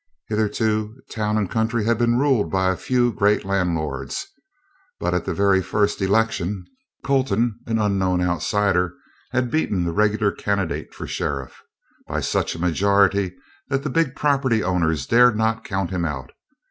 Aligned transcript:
Hitherto 0.29 0.95
town 1.11 1.37
and 1.37 1.47
country 1.47 1.85
had 1.85 1.99
been 1.99 2.17
ruled 2.17 2.49
by 2.49 2.71
a 2.71 2.75
few 2.75 3.13
great 3.13 3.45
landlords 3.45 4.25
but 4.99 5.13
at 5.13 5.25
the 5.25 5.33
very 5.35 5.61
first 5.61 6.01
election, 6.01 6.65
Colton, 7.05 7.59
an 7.67 7.77
unknown 7.77 8.19
outsider, 8.19 8.95
had 9.29 9.51
beaten 9.51 9.83
the 9.83 9.91
regular 9.93 10.31
candidate 10.31 10.95
for 10.95 11.05
sheriff 11.05 11.61
by 12.07 12.19
such 12.19 12.55
a 12.55 12.59
majority 12.59 13.35
that 13.67 13.83
the 13.83 13.91
big 13.91 14.15
property 14.15 14.63
owners 14.63 15.05
dared 15.05 15.37
not 15.37 15.63
count 15.63 15.91
him 15.91 16.03
out. 16.03 16.31